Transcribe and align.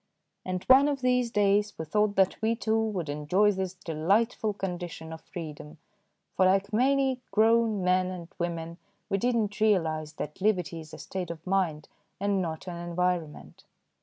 And 0.43 0.63
one 0.63 0.87
of 0.87 1.01
these 1.01 1.29
days 1.29 1.77
we 1.77 1.85
thought 1.85 2.15
that 2.15 2.41
we, 2.41 2.55
too, 2.55 2.75
would 2.79 3.07
enjoy 3.07 3.51
this 3.51 3.75
delightful 3.75 4.51
condition 4.51 5.13
of 5.13 5.21
freedom, 5.21 5.77
for, 6.35 6.47
like 6.47 6.73
many 6.73 7.21
grown 7.29 7.83
men 7.83 8.07
and 8.07 8.27
women, 8.39 8.79
we 9.09 9.19
did 9.19 9.35
not 9.35 9.59
realise 9.59 10.13
that 10.13 10.41
liberty 10.41 10.79
is 10.79 10.91
a 10.91 10.97
state 10.97 11.29
of 11.29 11.45
mind 11.45 11.87
and 12.19 12.41
not 12.41 12.67
an 12.67 12.77
environment. 12.77 13.65